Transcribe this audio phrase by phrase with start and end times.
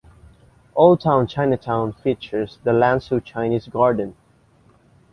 [0.75, 4.15] Old Town Chinatown features the Lan Su Chinese Garden.